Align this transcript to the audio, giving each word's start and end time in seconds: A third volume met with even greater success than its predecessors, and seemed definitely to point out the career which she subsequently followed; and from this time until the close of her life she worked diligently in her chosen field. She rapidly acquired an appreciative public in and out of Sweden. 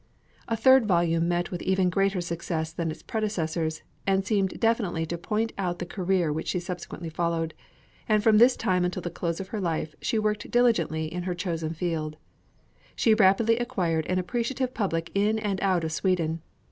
A 0.47 0.57
third 0.57 0.87
volume 0.87 1.27
met 1.27 1.51
with 1.51 1.61
even 1.61 1.91
greater 1.91 2.21
success 2.21 2.73
than 2.73 2.89
its 2.89 3.03
predecessors, 3.03 3.83
and 4.07 4.25
seemed 4.25 4.59
definitely 4.59 5.05
to 5.05 5.15
point 5.15 5.53
out 5.59 5.77
the 5.77 5.85
career 5.85 6.33
which 6.33 6.47
she 6.47 6.59
subsequently 6.59 7.07
followed; 7.11 7.53
and 8.09 8.23
from 8.23 8.39
this 8.39 8.57
time 8.57 8.83
until 8.83 9.03
the 9.03 9.11
close 9.11 9.39
of 9.39 9.49
her 9.49 9.61
life 9.61 9.93
she 10.01 10.17
worked 10.17 10.49
diligently 10.49 11.05
in 11.05 11.21
her 11.29 11.35
chosen 11.35 11.75
field. 11.75 12.17
She 12.95 13.13
rapidly 13.13 13.59
acquired 13.59 14.07
an 14.07 14.17
appreciative 14.17 14.73
public 14.73 15.11
in 15.13 15.37
and 15.37 15.61
out 15.61 15.83
of 15.83 15.91
Sweden. 15.91 16.41